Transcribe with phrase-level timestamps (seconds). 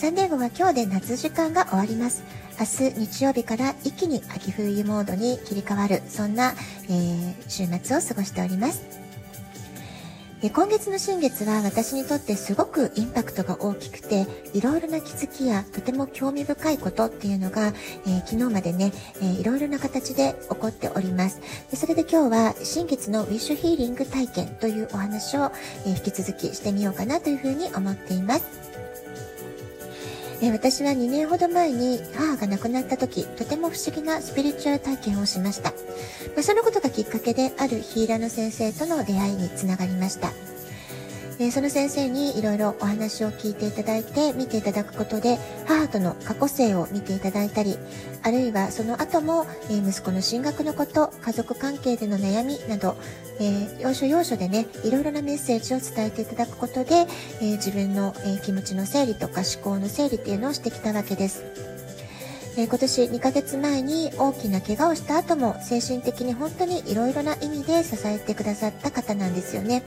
[0.00, 2.24] サンデーゴは今日で夏時間が終わります。
[2.58, 6.54] 明日日曜日から一気に秋冬モードに切り替わる、そんな、
[6.88, 8.82] えー、週末を過ごしております。
[10.40, 25.52] で今月の新月は私にとってすごくインパクトが大きくていろいろな気づきやとても興味深いことっていうのが、えー、昨日までね、えー、いろいろな形で起こっておりますでそれで今日は新月のウィッシュヒーリング体験というお話を、
[25.84, 28.70] えー、引き続きしてみようかなというふうに思っています
[30.42, 35.70] え私は2年ほど前に母が亡くなった時、とても不思議なスピリチュアル体験をしました。
[35.70, 40.32] まあ、そのことがきっかけであるヒーラーの先生との出会いにつながりました。
[41.40, 47.78] えその先生にいろいろお話を聞いていただいて見ていただくことで母との過去性を見ていただいたり
[48.22, 52.94] あるいはその後も、え息子の進学のこと家族関係での悩みなど、
[53.40, 57.06] え、要所要所でねいろいろなメッセージを伝えていただくことで、
[57.40, 61.44] え自分の、え気持ちの整理とか思考の整理っていうのをしてきたわけです。
[62.58, 69.82] え今年2ヶ月前に大きな怪我をした後も精神的に本当にいろいろな意味で支えてくださった方なんですよね。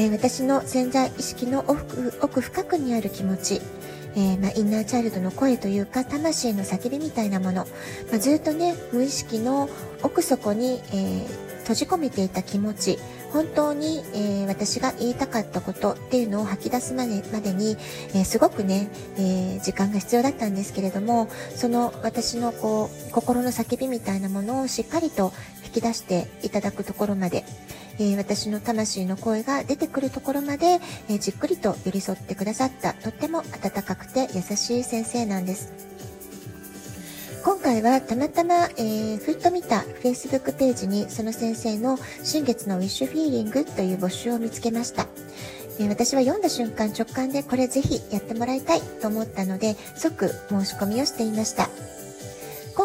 [0.00, 3.60] えー、私の潜在意識の奥奥深くにある気持ち、
[4.16, 7.66] えー、ま、インナーチャイルドの声というか魂の叫びみたいなもの、
[8.10, 9.68] ま、ずっとね無意識の
[10.02, 12.98] 奥底に、えー、閉じ込めていた気持ち。
[13.30, 17.76] 本当に、えー、私が言いたかったことっていうのを吐き出すまでまでに、
[18.12, 25.32] えー、すごくね、えー、時間が必要だったんですけれどもその私のこう心の叫びみたいなものをしっかりと
[25.64, 27.44] 引き出していただくところまで、
[28.00, 30.80] え私の魂の声が出てくるところまで、
[31.10, 35.70] えじっくりと寄り添ってくださったとっても温かくて優しい先生なんです。
[37.44, 45.06] 今回はたまたま、えー、ふっと見た Facebook ページにその先生の新月のウィッシュフィーリングという募集を見つけました。
[45.78, 51.68] え私は読んだ瞬間直感でこれぜひやってもらいたいと思ったので即申し込みをしていました。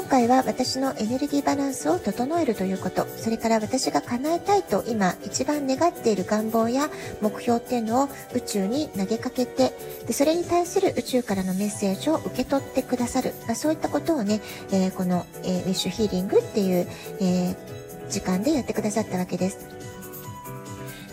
[0.05, 9.73] 今回は私のエネルギーバランスを整えるということ、それから私が叶えたいと今一番願っている願望や目標っていうのを宇宙に投げかけて、
[10.05, 16.87] でそれに対する宇宙からのメッセージを受け取ってくださる、まあ、そういったことをね、えー、この、えー、ウィッシュヒーリングっていう、
[17.19, 17.55] えー、
[18.07, 19.74] 時間でやってくださったわけです。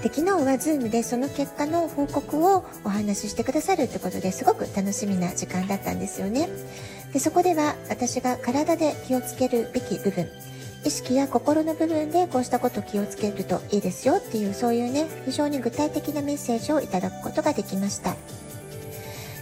[0.03, 6.49] で昨日は Zoom でその結果の報告をお話ししてくださるってことですごく楽しみな時間だったんですよね。
[7.13, 10.29] でそこでは私が体で気をつけるべき部分
[10.85, 18.17] 意識や心の部分でこうしたこと気をつけるといいですよっていうそういうね非常に具体的なメッセージをいただくことができました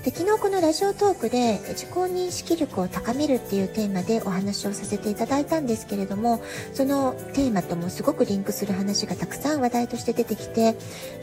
[0.05, 10.75] で昨日このラジオトークで自己認識力を高めるっていうテーマでお話をさせていただいたんですけれどもそのテーマともすごくリンクする話がたくさん話題として出てきて、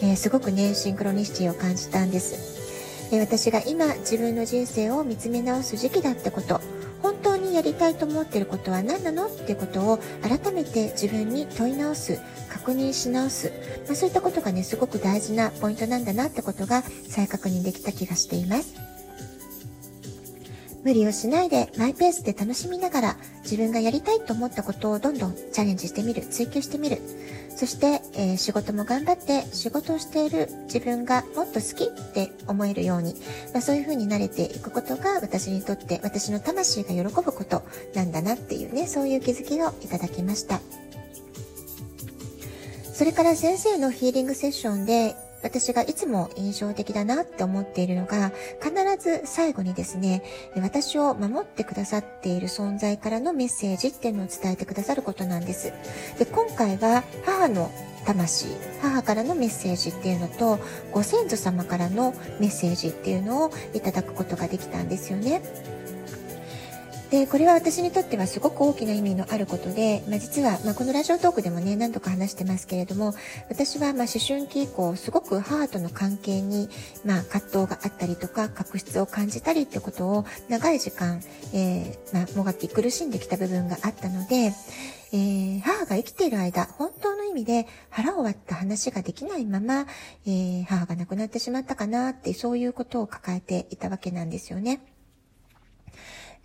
[0.02, 2.58] えー、すごくねシンクロニシティを感じたんです。
[3.14, 6.60] 私が今自分の人生を見つめ直す時期だってこと
[7.02, 12.20] 本当にやりたいと思ってることは何なのってことを改めて自分に問い直す
[12.68, 13.54] 確認し直す、
[13.86, 18.76] まあ、そういったことがねすごく大事なポイントなんだなってことが再確認できた気がしています。
[20.84, 27.00] 無理をしないでマイペースで楽しみながら自分がやりたいと思ったことをどんどんチャレンジしてみる追求してみる。
[27.56, 33.16] そして、えー、仕事も頑張って仕事をしている自分がもっと好きって思えるように、
[33.54, 37.64] まあ、そういう風に慣れていくことが私にとって私の魂が喜ぶこと
[37.96, 40.87] なんだなっていうねそういう気づきをいただきました。
[42.98, 50.24] それから先生のヒーリングセッションで私がいつも印象的だなって思っているのが、必ず最後にですね、
[50.56, 55.74] 私を守ってくださっている存在からのメッセージっていうのを伝えてくださることなんです。
[56.18, 57.70] で、今回は母の
[58.04, 58.48] 魂、
[58.82, 60.58] 母からのメッセージっていうのと、
[60.92, 65.44] ご先祖様からのメッセージっていうのをいただくことができたんですよね。
[67.10, 73.14] でこれは私にとってはすごく大きな意味のあることで、まあ、実は、まあ、このラジオトークでもね何度か話してますけれども
[73.50, 76.68] 私はま思春期以降すごく母との関係に、
[77.06, 81.22] まあ、葛藤があったりとか確執を感じたりってことを長い時間、
[81.54, 84.54] えー、まあ、もがき苦しんできた部分があったので、
[85.14, 89.86] えー、母が生きている間本当の意味で腹を割った話ができないまま、
[90.26, 94.82] えー、母が亡くなってしまったかなってそういうことを抱えていたわけなんですよね。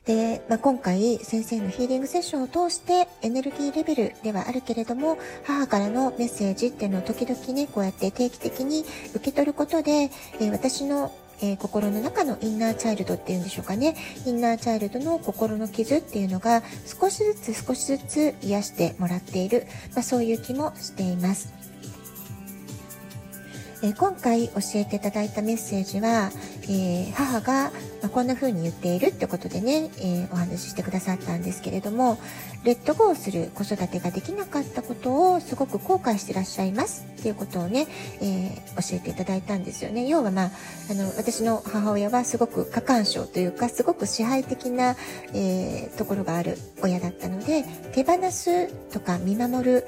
[0.07, 8.85] で、まあ、今回先生のヒーリングセッションを通してエネルギーレベルではあるけれども母からのメッセージっていうのを時々ねこうやって定期的に
[9.15, 10.11] 受け取ることで、
[10.41, 11.13] え、私の
[11.45, 13.97] えー、心の中のインナーチャイルドっていうんでしょうかね
[14.27, 21.53] インナーチャイルドの心の傷っていうのが少しずつ少しずつ癒してもらっている、まあ、そういう気もしています。
[23.85, 26.31] え今回教えていただいたメッセージは、
[26.69, 27.73] えー、母が、
[28.03, 32.19] まこんな風に言っているってことでね、えー、お話ししてくださったんですけれども
[32.65, 37.87] レッドゴーする子育てができなかったことをすごく後悔してらっしゃいますっていうことをね、
[38.21, 40.07] えー、教えていただいたんですよね。
[40.07, 40.51] 要はまあ
[40.91, 44.97] あの私の母親はすごく過干渉というかすごく支配的な、
[45.35, 49.87] えところがある親だったので手放すとか見守る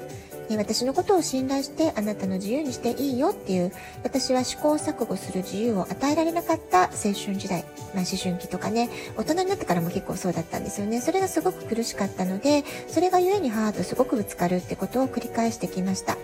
[0.51, 3.71] 私のことを信頼してあなたの自由にしていいよっていう
[4.03, 7.63] 私は試行錯誤する自由を与えられなかった青春時代、
[7.93, 11.01] まあ、思春期とかね大人になってからも結構そうだったんですよね。
[11.01, 16.17] それがすごく苦しかったのでそれが故に母とすごくぶつかるってことを繰り返してきました、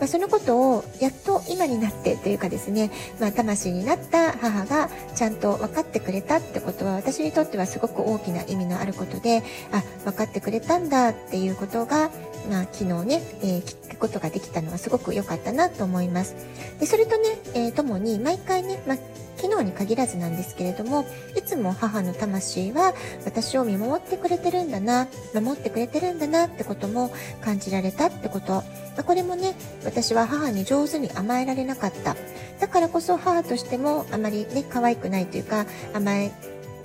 [0.00, 9.42] まあ、そのことをやっと今になってというかですね、まあ、魂になった母がちゃんと分かってくれたってことは私にとってはすごく大きな意味のあることで
[9.72, 12.10] あ分かってくれたんだっていうことが
[12.48, 16.34] まあ、昨日ね、えー、聞くことができたのはすごく良かったなと思います。
[16.78, 18.96] でそれとね、えー、ともに毎回ね、まあ、
[19.40, 22.92] 昨日に限らずなんですけれども、いつも母の魂は
[23.24, 27.10] 私を見守ってくれてるんだな、守ってくれてるんだなってことも
[27.42, 28.62] 感じられたってこと。
[29.06, 29.54] これもね、
[29.84, 32.16] 私は母に上手に甘えられなかった。
[32.60, 35.64] だからこそ母としてもあまりね、可愛くないというか、
[35.94, 36.32] 甘え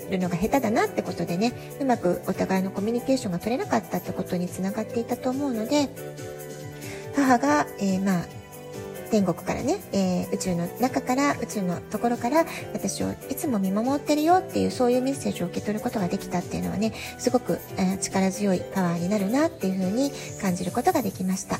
[0.09, 1.51] るのが下手だなってことでね
[1.81, 5.89] うまくお互いのコミュニケーションが取れなかったってことにつながっていたと思うので
[7.15, 8.25] 母が、えー、まあ
[9.11, 20.11] 天国からね、えー、宇宙の中から宇宙のところから私をいつも見守ってるよっていうそういうメッセージを受け取ることができたっていうのはねすごく、えー、力強いパワーになるなっていうふうに
[20.41, 21.59] 感じることができました。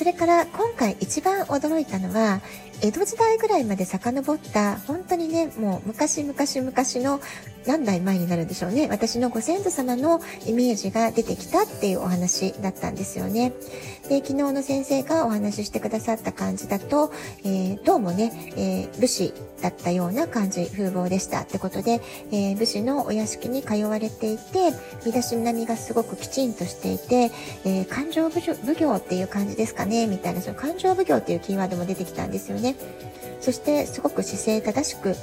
[0.00, 2.40] それから今回一番驚いたのは
[2.80, 7.20] 江戸時代ぐらいまで遡った本当にねもう昔々昔の
[7.66, 8.88] 何代前になるんでしょうね。
[8.90, 13.52] 私のご先祖様のイメージが出てきたっていうお話だったんですよね。
[14.08, 17.12] で昨日の先生がお話ししてくださった感じだと、
[17.44, 22.00] えー、どうもね、えー、武士だったような感じ風貌でしたってことで、
[22.32, 24.72] えー、武士のお屋敷に通われていて
[25.04, 27.30] 身だしなみがすごくきちんとしていて、
[27.64, 28.40] え勘定奉
[28.74, 32.74] 行っていう感じですかねみたいなその勘定奉行っていうキーワードも出てきたんですよね。
[33.40, 35.16] そしてすごく姿勢正しく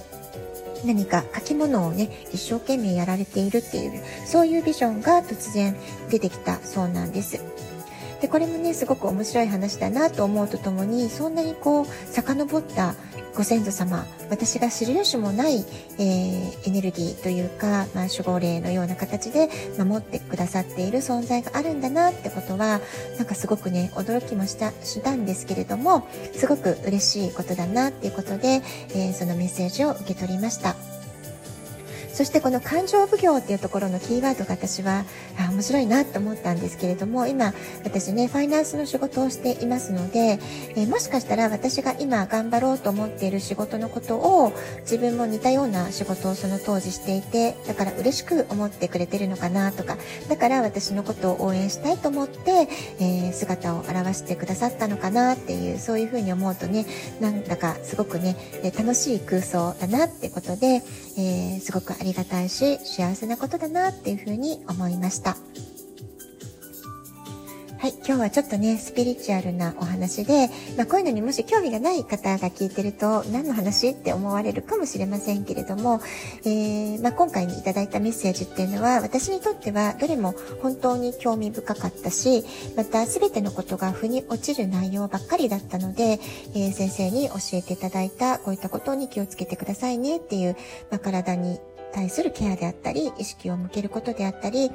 [0.86, 5.76] 何か書き物をね一生懸命やられているっていうそういうビジョンが突然
[6.10, 7.40] 出てきたそうなんです。
[8.22, 12.96] でこれもねすごく面白い話だなと思うとともにそんなにこう遡った
[13.36, 15.64] ご先祖様私が知る由もない、
[16.00, 19.48] えー、エネルギーというか、まあ、守護霊のような形で
[19.78, 22.82] 守ってくださっている存在があるんだなってことは
[23.18, 28.64] なんかすごくね驚きもしたしたんですけれどもすごく嬉しいことだなっていうことで、
[28.96, 30.97] えー、そのメッセージを受け取りました。
[32.18, 35.06] そしてこの感情奉行っていうところのキーワードが私は
[35.38, 37.54] あ面白いなと思ったんですけれども今
[37.84, 40.40] 私ねファイナンスの仕事をしていますので、
[40.76, 49.96] えー、もしかしたら私が今頑張ろうと思っている仕事のことを自分も似たような仕事をその当時していてだから嬉しく思ってくれてるのかなとか
[50.28, 52.68] だから私のことを応援したいと思って、
[53.00, 56.88] えー、姿を現してくださったのかなっていうそういうふうに思うとね
[57.22, 58.36] なんだかすごくね
[58.76, 60.82] 楽しい空想だなってことで、
[61.16, 65.38] えー、すごくありりがたいし幸せなことだなっていうふうに思いました。
[67.80, 76.02] はい、今日はちょっとね、スピリチュアルなお話で、まあ、こういうのにもし興味がない方が聞いてると、何の話って思われるかもしれませんけれども、
[76.44, 80.34] えー、まあ、今回にいただいたメッセージっていうのは、私にとってはどれも
[80.64, 82.44] 本当に興味深かったし、
[82.76, 86.20] また全てのことが腑に落ちる内容ばっかりだったので、
[86.56, 90.58] えー、先生に教えていただいた、こういったことに気をつけてくださいねっていう、
[90.90, 91.60] まあ、体に
[91.98, 94.72] 対するケアであったり、意識を向けることであったり、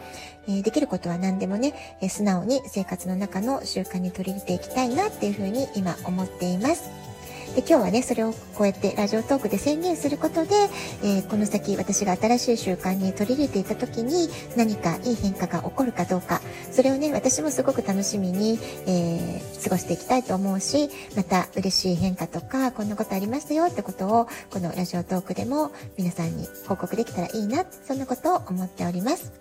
[0.49, 7.12] えー、できることは何でもね、えー、素直に生活の中の習慣に取り入れていきたいなっていうふうに今思っています。
[7.55, 10.55] で今日はねそれをこうやってラジオトークで宣言することで、
[11.03, 16.41] えー、この先私が新しい習慣に取り入れていた時に何かいい変化が起こるかどうか
[16.71, 29.33] それをね私もすごく楽しみに、えー、過ごしていきたいと思うしまた嬉しい変化とかこんなことありましたよってことをこのラジオトークでも皆さんに報告できたらいいなそんなことを思っております。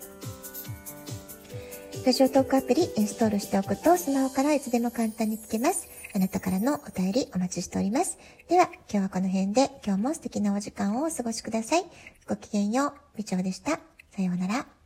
[2.03, 5.87] ラジオトークアプリインストールしておくとスマホからいつでも簡単に聞けます。
[6.13, 8.17] あなたからのお便りお待ちしております。
[8.49, 11.85] では、今日はこの辺で今日も素敵なお時間をお過ごしください。
[12.27, 12.93] ごきげんよう。
[13.17, 13.79] 部長でした。
[14.15, 14.80] さようなら。